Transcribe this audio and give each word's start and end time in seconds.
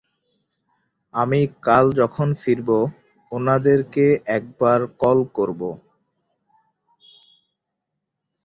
আমি 1.13 1.39
কাল 1.65 1.85
যখন 1.99 2.27
ফিরবো 2.41 2.79
ওনাদেরকে 3.31 4.05
একবার 4.37 4.79
কল 5.01 5.19
করবো। 5.37 5.69